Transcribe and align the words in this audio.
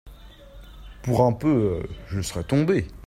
Pour 1.03 1.23
un 1.23 1.31
peu, 1.31 1.83
je 2.07 2.21
serais 2.23 2.43
tombé. 2.43 2.87